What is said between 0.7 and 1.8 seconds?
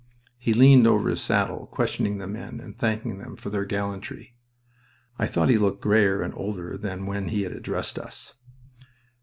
over his saddle,